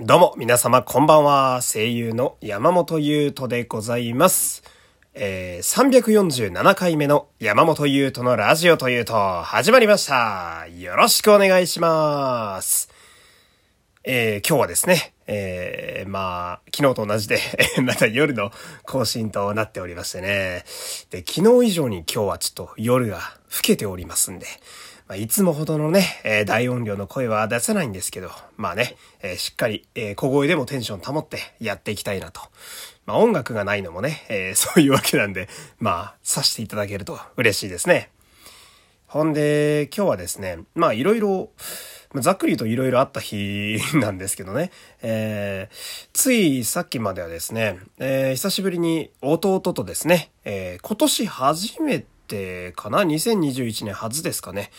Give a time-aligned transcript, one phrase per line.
[0.00, 1.60] どうも、皆様こんばんは。
[1.60, 4.62] 声優の山本優斗でございます。
[5.12, 10.68] えー、347回目の山本優斗のラジオというと、始まりました。
[10.68, 12.90] よろしくお願いします。
[14.04, 17.40] えー、今日はですね、えー、まあ、昨日と同じで、
[17.82, 18.52] また夜の
[18.84, 20.64] 更新となっておりましてね。
[21.10, 23.18] で、昨日以上に今日はちょっと夜が
[23.48, 24.46] 更けておりますんで、
[25.08, 32.42] まあ、いつもほどのね、えー大音量の声は出せないんですけど、まあね、えーしっかり、えー小声でもテンション保ってやっていきたいなと。
[33.06, 38.10] まあ音楽がないのもね、え そういうわけなんで、まあ、さしていただけると嬉しいですね。
[39.06, 41.48] ほんで、今日はですね、まあいろいろ、
[42.16, 52.17] ざっくり言うといろいろあった日なんですけどね、えーついさっきまではですね、えー久しぶりに弟とですね、えー今年初めて
[52.76, 54.70] かな ?2021 年初ですかね。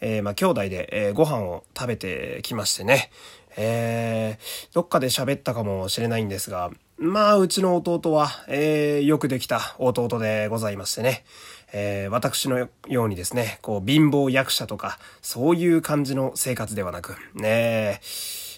[0.00, 3.10] えーまあ兄弟で、えーご飯を食べてきましてね、
[3.56, 11.24] えーどっかで喋ったかもしれないんですが、まあ、うちの弟は、えーよくできた弟でございましてね。
[11.72, 18.00] えー私のようにですね、こう、貧乏役者とか、そういう感じの生活ではなく、ね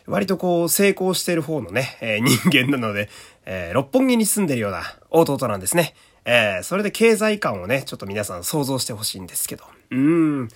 [0.07, 3.09] 割とこう、成功してる方のね、えー人間なので、
[3.47, 5.95] えー六本木に住んでるような弟なんですね。
[6.25, 9.65] えーそれで経済感をね、ちょっと皆さん想像してほしいんですけど。
[9.91, 9.99] うー
[10.43, 10.49] ん。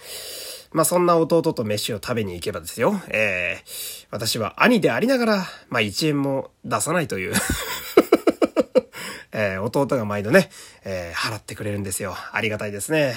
[0.72, 3.00] まあそんな弟と飯を食べに行けばですよ。
[3.08, 5.36] えー私は兄でありながら、
[5.68, 7.34] まあ1円も出さないという。
[9.32, 10.50] えー弟が毎度ね、
[10.84, 12.16] えー払ってくれるんですよ。
[12.32, 13.14] ありがたいですね。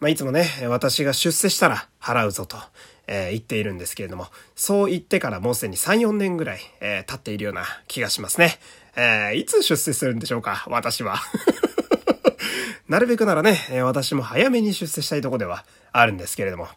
[0.00, 2.58] まあ、いつもね、私が出世したら払うぞと、
[3.06, 8.58] えー言っているんですけれども、そう言ってからもうすでに3、4年ぐらい、えー経っているような気がしますね。
[8.96, 10.64] えーいつ出世するんでしょうか？
[10.68, 11.16] 私は。
[12.88, 16.68] なるべくならね、私も早めに出世したいとこではあるんですけれども。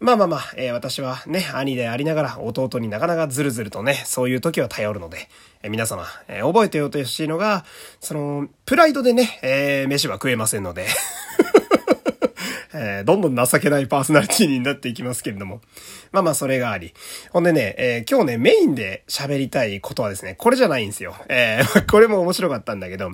[0.00, 0.42] まあまあまあ、
[0.74, 5.28] 私はね、兄でありながら弟になかなかずるずるとね、そういう時は頼るので、
[5.68, 7.64] 皆様、覚えておいてほしいのが、
[8.00, 10.86] その、プライドでね、飯は食えませんので、
[12.72, 15.60] えーどんどん情けないパーソナリティになっていきますけれども。
[16.12, 16.94] まあまあ、それがあり。
[17.30, 21.14] ほんでね、えー今日ね、メインで喋りたいことはですね、これじゃないんですよ。
[21.28, 23.12] えー これも面白かったんだけど、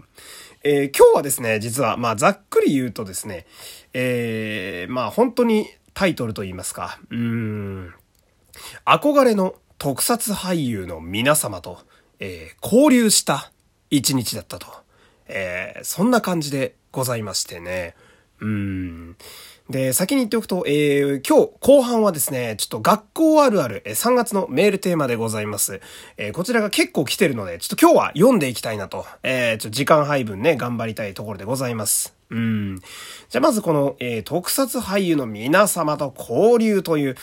[0.63, 3.47] えー今日はですね、実は、まあ、ざっくり言うとですね、
[3.93, 7.95] えーまあ、本当にタイトルと言いますか、うん、
[8.85, 11.79] 憧れの特撮俳優の皆様と、
[12.19, 13.53] えー交流した
[13.91, 14.67] 一日だったと。
[15.27, 17.95] えーそんな感じでございましてね。
[18.41, 19.17] うん。
[19.71, 25.81] で、先に言っておくと、えー今日後半はですね、ちょっと学校あるある、え3月のメールテーマでございます。
[26.19, 32.15] えーこちらが結構来てるので、ちょっと今日は読んでいきたいなと、えーちょっと時間配分ね、頑張りたいところでございます。
[32.29, 32.81] うん。
[33.31, 37.17] じゃまずこの、えー特撮俳優の皆様と交流という、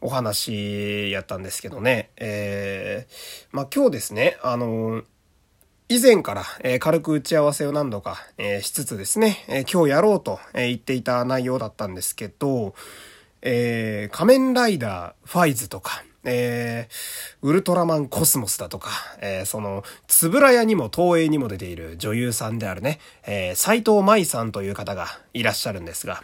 [0.00, 2.10] お話やったんですけどね。
[2.18, 5.04] えー、まあ、今日ですね、あのー
[5.90, 12.74] 以前から、え軽く打ち合わせを何度か、えしつつですね、え今日やろうと、え言っていた内容だったんですけど、
[13.42, 18.90] えー仮面ライダーファイズとか、えーウルトラマンコスモスだとか、
[19.20, 26.22] えーその、つぶらやにも東映にも出ている女優さんであるね、えー斎藤舞さんという方がいらっしゃるんですが、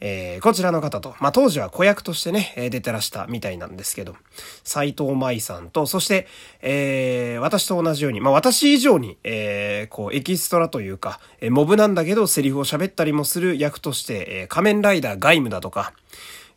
[0.00, 4.16] えーこちらの方と、まあ、当時は子役としてね、えー出てらしたみたいなんですけど、
[4.64, 6.26] 斎藤舞さんと、そして、
[6.60, 15.94] えー私と同じように、まあ、私以上に、えーこう、エキストラというか、えーモブなんだけど、セリフを喋ったりもする役として、えー仮面ライダーガイムだとか、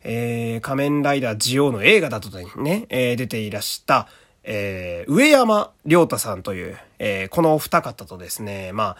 [0.04, 2.28] えー仮面ライダージオウの映画だと
[2.60, 4.06] ね、えー出ていらした、
[4.44, 8.96] えー上山良太さんという、えーこのお二方とですね、ま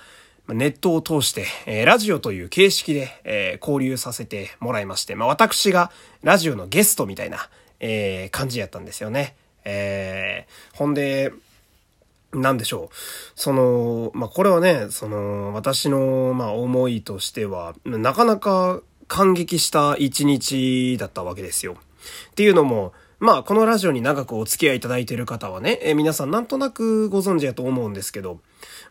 [0.48, 5.90] あ、ネットを通して、えーラジオという形式で、えー交流させてもらいまして、まあ私が
[6.22, 7.48] ラジオのゲストみたいな、
[7.80, 9.36] えー感じやったんですよね。
[9.64, 11.32] えーほんで、
[12.32, 12.96] なんでしょう。
[13.36, 18.80] その、まあ、これはね、その、私の、まあ、思いとしては、なかなか
[19.14, 21.76] 感激した一日だったわけですよ。
[22.32, 28.40] っていうのも、まあ、このラジオに長くお付き合いいただいている方はね、え皆さんなんとなくご存知やと思うんですけど、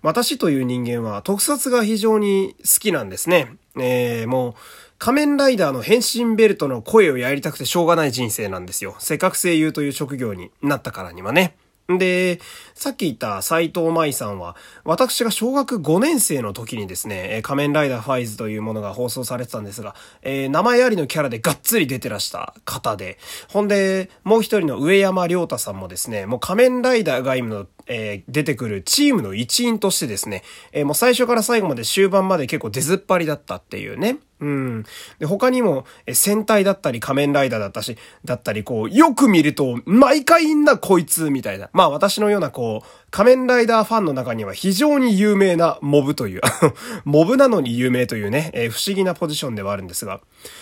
[0.02, 3.58] 私という人間は特撮が非常に好きなんですね。
[3.78, 4.54] えー、もう、
[4.98, 8.96] 仮面ライダーの変身ベルトの声をやりたくてしょうがない人生なんですよ。
[9.00, 11.58] せっかく声優という職業になったからにはね。
[11.90, 12.40] で、
[12.74, 23.18] さっき言った斎藤舞さんは、私が小学5年生の時にですね、仮面ライダーファイズというものが放送されてたんですが、えー名前ありのキャラでがっつり出てらした方で、
[23.50, 34.18] ほんで、もう一人の上山良太さんもですね、もう仮面ライダーが今の、えー、出てくるチームの一員としてですね、えー、もう最初から最後まで終盤まで結構出ずっぱりだったっていうね。
[34.44, 34.84] うん。
[35.20, 41.70] で、他にも、え戦隊だったり仮面ライダーだったし、だったりこう、よく見ると、毎回いんなこいつ、みたいな。
[41.72, 46.42] まあ私のようなこう、仮面ライダーファンの中には非常に有名なモブという、
[47.06, 50.20] モブなのに有名というね、えー、不思議なポジションではあるんですが、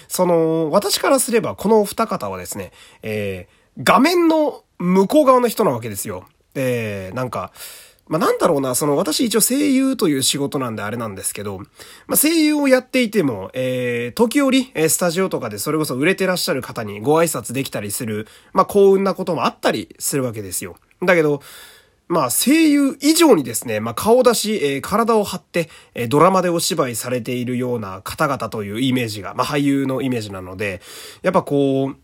[0.08, 2.72] その、私からすればこのお二方はですね、
[3.02, 6.26] えー、画面の向こう側の人なわけですよ。
[6.56, 7.52] えー、なんか、
[8.08, 11.60] まあ、なんだろうな、その、私一応声優という仕事なんであれなんですけど、
[12.08, 20.76] まあ、声優をやっていても、えー、時折、えスタジオとかでそれこそ売れてらっしゃる方にご挨拶できたりする、まあ、幸運なこともあったりするわけですよ。
[21.02, 21.42] だけど、
[22.10, 30.82] まあ、声優以上にですね、まあ、顔出し、えー、体を張って、えー、ドラマでお芝居されているような方々というイメージが、まあ、俳優のイメージなので、
[31.22, 31.96] やっぱこう、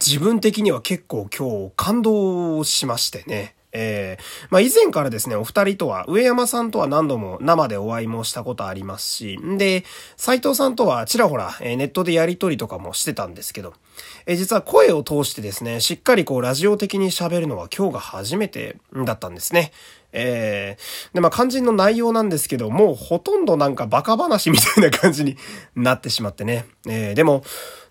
[0.00, 3.54] 自分的には結構今日感動しましてね。
[3.78, 9.84] えー、まあ以前からですね、お二人とは、上山さんとは何度も生でお会いもしたことありますし、んで、
[10.16, 13.74] 斎藤さんとはちらほら、えー、ネットでやりとりとかもしてたんですけど、
[14.24, 19.72] えー、実は声を通してですね、しっかりこうラジオ的に喋るのは今日が初めてだったんですね。
[20.12, 25.36] えー、で、まあ肝心の内容なんですけど、もうほとんどなんかバカ話みたいな感じに
[25.74, 26.64] なってしまってね。
[26.88, 27.44] えー、でも、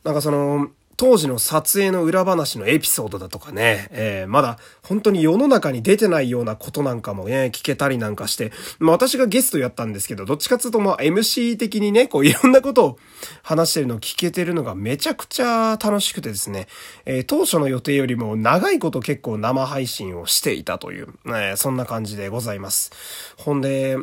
[0.03, 12.99] なんかその、当時の撮影の裏話のエピソードだとかね、えー、まだ本当に世の中に出てないようなことなんかもね、聞けたりなんかして、まあ私がゲストやったんですけど、どっちかっていうとまあ MC 的にね、こういろんなことを
[13.43, 16.67] 話してるのを聞けてるのがめちゃくちゃ楽しくてですね、
[17.05, 22.91] えー、当初の予定よりも長いこと結構生配信をしていたという、えー、そんな感じでございます。
[23.37, 23.97] ほんで、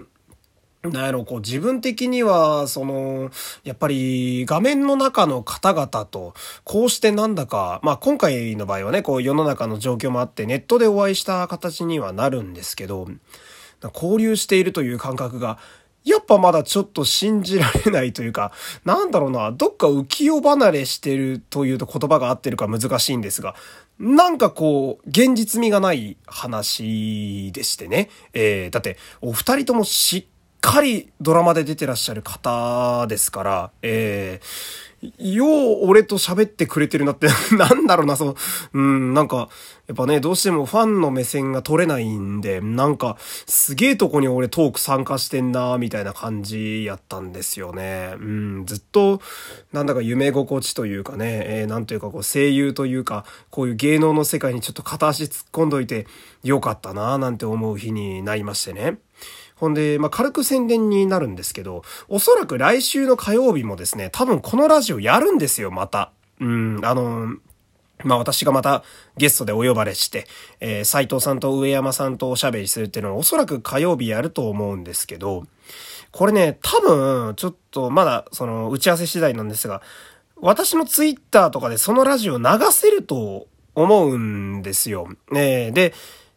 [0.82, 3.30] なんやろ、こう自分的には、その、
[3.62, 6.34] やっぱり画面の中の方々と、
[6.64, 13.06] こうしてなんだか、まあ今回の場合はね、こう世の中の状況もあってネットでお会いした形にはなるんですけど、
[13.94, 15.58] 交流しているという感覚が、
[16.04, 18.50] やっぱまだちょっと信じられないというか、
[18.84, 23.54] なんだろうな、どっか浮世離れしてるというと言葉が合ってるか難しいんですが、
[24.00, 28.10] なんかこう、現実味がない話でしてね。
[28.32, 30.24] えー、だって、お二人ともしっ
[30.62, 37.26] かりドラマで出てらっしゃる方ですから、えー、よう俺と喋ってくれてるなって
[37.58, 38.36] なんだろうな、その、
[38.72, 39.48] うん、なんか、
[39.88, 48.14] やっぱね、どうしてもファンの目線が取れないんで、なんか、すげえとこに俺トーク参加してんな、みたいな感じやったんですよね。
[48.20, 49.20] うん、ずっと、
[49.72, 56.06] なんだか夢心地というかね、えー、なんというかこう声優というか、こういう芸能の世界にちょっと片足突っ込んどいて
[56.44, 58.98] よかったな、なんて思う日になりましてね。
[59.62, 66.10] ほんで、まあ、軽く宣伝になるんですけど、おそらく来週の火曜日もですね、多分このラジオやるんですよ、また。
[66.40, 67.36] うん、あの、
[68.02, 68.82] まあ私がまた
[69.16, 70.26] ゲストでお呼ばれして、
[70.58, 75.44] えー、斉藤さんと上山さんとおしゃべりするっていうのはおそらく火曜日やると思うんですけど、
[76.10, 79.80] これね、多分、ちょっとまだその打ち合わせ次第なんですが、
[80.38, 85.06] 私のツイッターとかでそのラジオ流せると思うんですよ。
[85.32, 85.94] えー、で、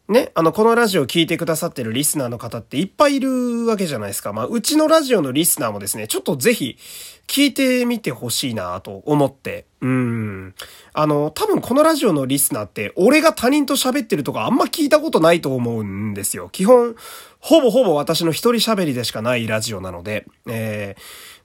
[0.08, 4.32] ね、あの、このラジオを聞いてくださってるリスナーの方っていっぱいいるわけじゃないですか。
[4.32, 6.78] まあ、うちのラジオのリスナーもですね、ちょっとぜひ
[7.26, 9.66] 聞いてみてほしいなと思って。
[9.80, 10.54] うん。
[10.92, 16.50] あの、多分このラジオのリスナーって、俺が他人と喋ってるとかあんま聞いたことないと思うんですよ。
[16.50, 16.94] 基本、
[17.40, 20.94] ほぼほぼ私の一人喋りでしかないラジオなので、え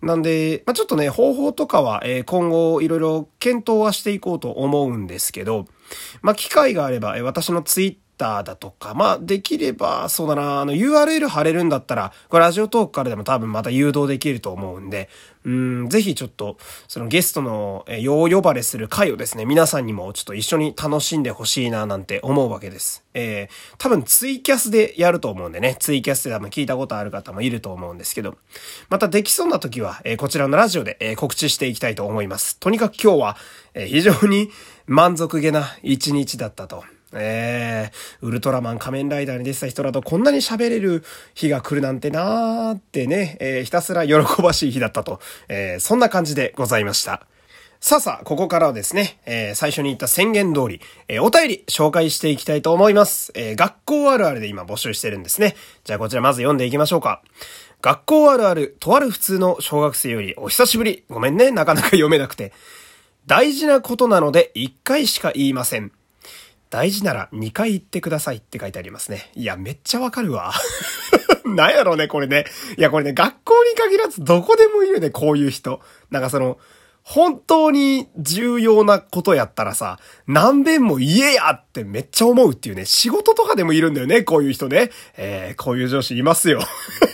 [0.03, 5.65] ー、なんで、まあ、ちょっとね、方法とかは、えー、今後いろいろ検討はしていこうと思うんですけど、
[6.21, 15.09] まあ、機会があれば、えー、私のツイッターだとか、まあ、できれば、そうだな、あの、URL 貼れるんだったら、これラジオトークからでも多分また誘導できると思うんで、
[15.43, 23.03] うん、ぜひちょっと、そのゲストの、え、よう呼ばれする回をですね、皆さんにもちょっと一緒に楽しんでほしいな、なんて思うわけです。
[23.15, 28.37] えー、多分ツイキャスでやると思うんでね、ツイキャスで多分聞いたことある方もいると思うんですけど、
[28.89, 32.57] またできそうな時は、えー、こちらのラジオで、えー、告知していきたいと思います。
[32.59, 33.37] とにかく今日は、
[33.73, 34.51] え非常に
[34.85, 36.83] 満足げな一日だったと。
[37.13, 41.03] えー、ウルトラマン仮面ライダーに出てた人だとこんなに喋れる
[41.33, 47.25] 日が来るなんてなーってね、えー、ひたすら喜ばしい日だったと、えー、そんな感じでございました。
[47.83, 53.31] さあさあ、ここからはですね、えー、最初に言った宣言通り、えー、お便り紹介していきたいと思います。
[53.33, 55.55] えー、学校あるあるで今募集してるんですね。
[55.83, 57.23] じゃあこちらまず読んでいきましょうか。
[57.81, 61.05] 学校あるある、とある普通の小学生よりお久しぶり。
[61.09, 62.53] ごめんね、なかなか読めなくて。
[63.25, 65.91] 大事なことなので一回しか言いません。
[66.71, 69.29] 大事なら2回言ってくださいって書いてありますね。
[69.35, 70.53] いや、めっちゃわかるわ。
[71.45, 72.45] なんやろうね、これね。
[72.77, 75.81] いや、これね、学校に限らずどこでもいるね、こういう人。
[76.11, 76.57] なんかその、
[77.03, 84.91] 本当に重要なことやったらさ、何遍も言えやってめっちゃ思うっていうね、仕事とかでもいるんだよね、こういう人ね。
[85.17, 86.61] えー、こういう上司いますよ。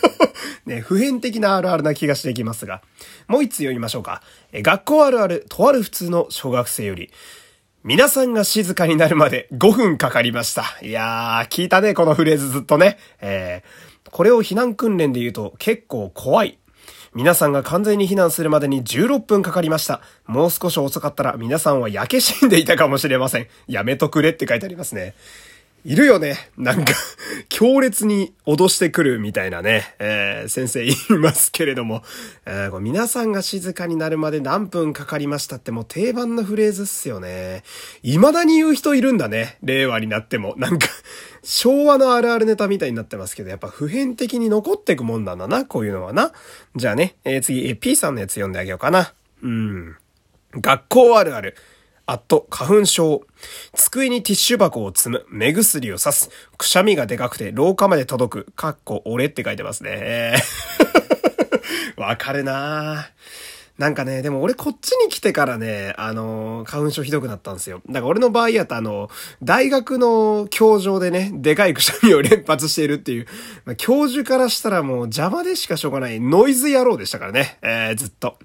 [0.66, 2.80] ね、普遍的なあるあるな気がしてきますが。
[3.26, 4.22] もう一つ読みましょうか。
[4.52, 7.10] え学校あるある、とある普通の小学生より。
[7.88, 10.76] 皆さんが静かになるまで5分かかりました。
[10.82, 12.98] いやー、聞いたね、このフレーズずっとね。
[13.22, 16.58] えー、これを避難訓練で言うと結構怖い。
[17.14, 20.02] 皆さんが完全に避難するまでに16分かかりました。
[20.26, 23.46] もう少し遅かったら皆さんは焼け死んでいたかもしれません。
[23.66, 25.14] やめとくれって書いてありますね。
[25.84, 26.50] いるよね。
[26.56, 26.92] なんか
[27.48, 32.02] 強烈に脅してくるみたいなね、えー、先生言いますけれども、
[32.46, 37.62] えー、皆さんが静かになるまで何分かかりましたってもう定番のフレーズっすよね。
[38.02, 39.58] 未だに言う人いるんだね。
[39.62, 40.54] 令和になっても。
[40.56, 40.88] なんか
[41.42, 46.32] 昭和のあるあるネタみたいになってますけど、やっぱ普遍的に残ってくもんなんだな、こういうのはな。
[46.76, 49.14] じゃあね、えー、次、え P さんのやつ読んであげようかな。
[49.42, 49.96] うん。
[50.54, 51.54] 学校あるある。
[52.10, 53.20] あっと、花粉症。
[53.74, 55.26] 机にティッシュ箱を積む。
[55.28, 56.30] 目薬を刺す。
[56.56, 58.52] くしゃみがでかくて廊下まで届く。
[58.52, 60.36] かっこ、俺って書いてますね。
[61.98, 63.10] わかるな
[63.76, 67.82] なんかね、でも俺こっちに来てからね、あの、花粉症ひどくなったんですよ。
[67.86, 69.10] だから俺の場合やとあの、
[69.42, 73.26] 大学の教場でね、でかいくしゃみを連発しているっていう、
[73.66, 78.38] まあ、教授からしたらもう邪魔でしかしょうがないノイズ野郎でしたからね、えー、ずっと。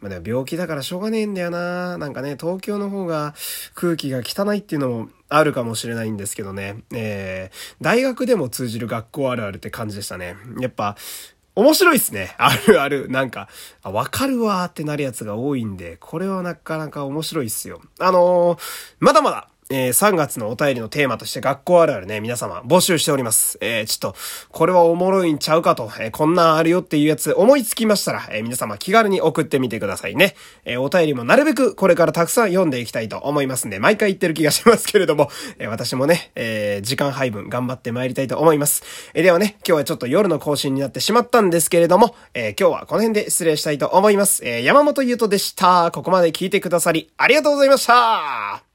[0.00, 1.98] まあでも病気だからしょうがねえんだよな。
[1.98, 3.34] なんかね、東京の方が
[3.74, 6.82] 空気が汚いっていうのもあるかもしれないんですけどね。
[6.92, 10.36] えー、大学でも通じる学校あるあるって感じでしたね。
[10.60, 10.96] やっぱ、
[11.54, 12.36] 面白いっすね。
[12.38, 13.08] あるある。
[13.08, 13.48] なんか、
[13.82, 17.80] あ、わかるわーってなるやつが多いんで、これはなかなか面白いっすよ。
[17.98, 18.58] あのー、
[19.00, 23.58] まだまだ、えー、3月のお便りのテーマとして学校あるあるね、皆様募集しております。
[23.60, 24.18] えー、ちょっと、
[24.50, 30.34] これはおもろいんちゃうかと、えー、こんなんあるよっていうやつ思いつきましたら、えー、皆様気軽に送ってみてくださいね。
[30.64, 38.82] えー、お便りもなるべくこれからたくさん読んでいきたいと思いますんで、毎回言ってる気がしますけれども、えー、私もね、えー、時間配分頑張って参りたいと思います。
[39.14, 44.44] えー、ではね、今日はちょっと夜の更新になってしまったんですけれども、えー、今日はこの辺で失礼したいと思います。
[44.44, 45.90] えー、山本優斗でした。
[45.92, 48.67] ここまで聞いてくださり、ありがとうございました